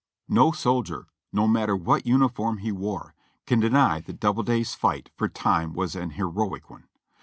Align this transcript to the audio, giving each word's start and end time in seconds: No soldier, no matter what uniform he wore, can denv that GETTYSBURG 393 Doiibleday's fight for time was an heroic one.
No 0.29 0.51
soldier, 0.51 1.09
no 1.31 1.47
matter 1.47 1.75
what 1.75 2.07
uniform 2.07 2.57
he 2.57 2.71
wore, 2.71 3.13
can 3.45 3.61
denv 3.61 3.73
that 4.05 4.19
GETTYSBURG 4.19 4.19
393 4.19 4.33
Doiibleday's 4.33 4.73
fight 4.73 5.11
for 5.15 5.27
time 5.29 5.73
was 5.73 5.95
an 5.95 6.09
heroic 6.17 6.71
one. 6.71 6.87